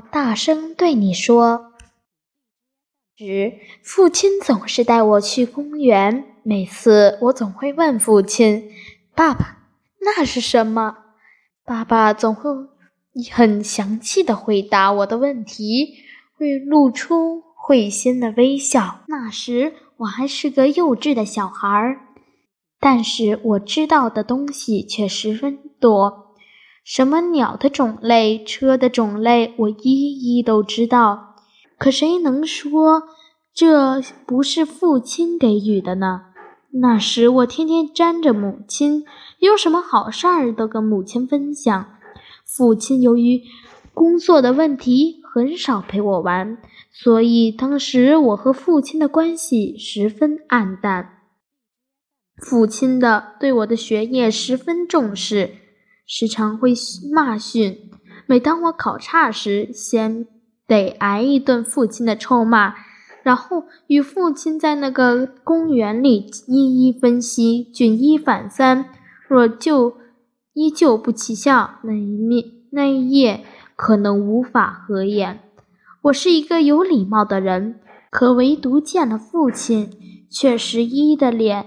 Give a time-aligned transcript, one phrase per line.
[0.00, 1.72] 大声对你说。
[3.16, 8.70] 时，父亲总是带我去公园，每次我总会问父亲
[9.14, 9.58] ：“爸爸，
[10.00, 10.98] 那是什么？”
[11.64, 12.50] 爸爸总会
[13.30, 15.94] 很详细的回答我的问题，
[16.36, 19.02] 会露出会心的微笑。
[19.06, 22.00] 那时我还是个幼稚的小孩儿，
[22.80, 26.23] 但是我知道的东西却十分多，
[26.84, 31.34] 什么鸟的种类、车的种类，我一一都知道。
[31.78, 33.04] 可谁能说
[33.54, 36.26] 这不是父亲给予的呢？
[36.82, 39.04] 那时我天天粘着母亲，
[39.38, 41.86] 有什么好事儿都跟母亲分享。
[42.44, 43.42] 父亲由于
[43.94, 46.58] 工作的问题，很少陪我玩，
[46.92, 51.22] 所以当时我和父亲的关系十分暗淡。
[52.36, 55.54] 父亲的对我的学业十分重视，
[56.06, 56.72] 时常会
[57.12, 57.90] 骂训。
[58.26, 60.26] 每当我考差时，先。
[60.66, 62.74] 得挨一顿父亲的臭骂，
[63.22, 68.86] 然后与父亲在那个公园里一一分析，举一反三。
[69.28, 69.98] 若就
[70.54, 73.44] 依旧不起效，那一面那一夜
[73.76, 75.40] 可能无法合眼。
[76.04, 77.78] 我是一个有礼貌的人，
[78.10, 79.90] 可唯独见了父亲，
[80.30, 81.66] 却是一的脸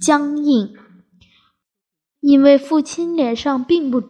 [0.00, 0.72] 僵硬，
[2.26, 4.02] 因为父亲脸上并不。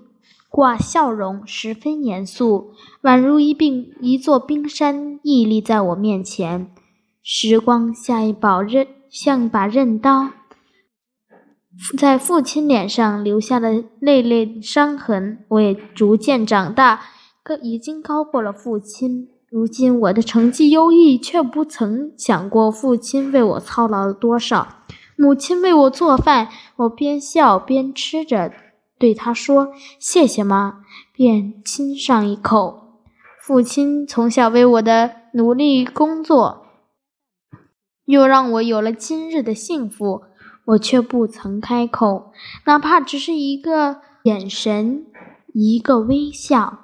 [0.48, 2.70] 挂笑容，十分严肃，
[3.02, 6.72] 宛如一冰一座冰山屹立在我面前。
[7.22, 10.30] 时光像一把刃，像一把刃刀，
[11.98, 15.44] 在父亲脸上留下了累累伤痕。
[15.48, 17.02] 我也逐渐长大，
[17.42, 19.28] 可已经高过了父亲。
[19.50, 24.85] 如今我的成绩优异，却不曾想过父亲为我操劳了多少。
[25.16, 28.52] 母亲为我做饭，我边笑边吃着。
[28.98, 32.82] 对她说：“谢谢妈。”便亲上一口。
[33.40, 36.66] 父亲从小为我的努力工作，
[38.04, 40.22] 又让我有了今日的幸福，
[40.66, 42.32] 我却不曾开口，
[42.64, 45.06] 哪怕只是一个眼神，
[45.54, 46.80] 一个微笑。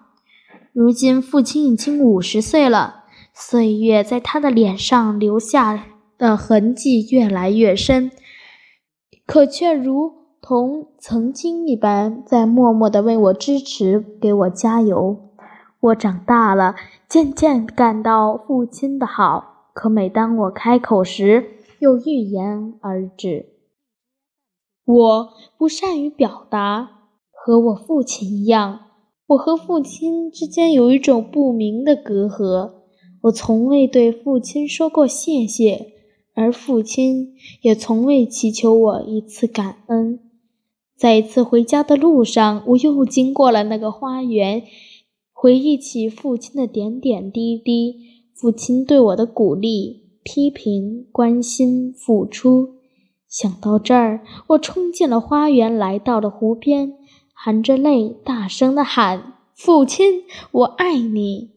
[0.72, 3.04] 如今父亲已经五十岁了，
[3.34, 5.84] 岁月在他的脸上留下
[6.16, 8.10] 的痕迹越来越深，
[9.27, 10.22] 可却如。
[10.44, 15.16] 同曾经一般，在默默的为我支持，给我加油。
[15.78, 16.75] 我长大了，
[17.09, 21.47] 渐渐感到父亲的好，可每当我开口时，
[21.78, 23.50] 又欲言而止。
[24.84, 26.91] 我不善于表达，
[27.31, 28.81] 和我父亲一样，
[29.28, 32.72] 我和父亲之间有一种不明的隔阂。
[33.22, 35.93] 我从未对父亲说过谢谢，
[36.34, 40.19] 而父亲也从未祈求我一次感恩。
[40.97, 44.62] 在一次回家的路上，我又经过了那个花园，
[45.32, 47.97] 回忆起父亲的点点滴滴，
[48.32, 52.76] 父亲对我的鼓励、批评、关心、付出。
[53.28, 56.94] 想到这儿，我冲进了花园，来到了湖边，
[57.32, 60.22] 含着泪，大声地喊：“父亲，
[60.53, 61.50] 我爱你！”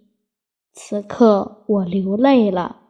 [0.73, 2.84] 此刻，我流泪了。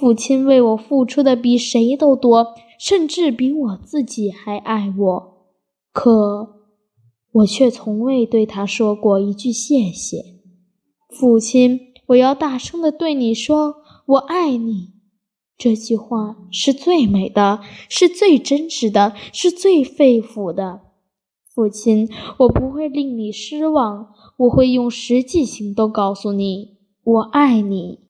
[0.00, 5.32] 父亲为我付出的比谁都多，甚至比我自己还爱我。
[5.92, 6.54] 可
[7.32, 10.22] 我却从未对他说过一句谢谢，
[11.10, 13.74] 父亲，我要大声的对你说，
[14.06, 14.94] 我爱你。
[15.58, 20.80] 这句话是最美的，是最真实的，是最肺腑的。
[21.54, 27.98] 父亲，我不会令你失望，我会用实际行动告诉你，我爱你。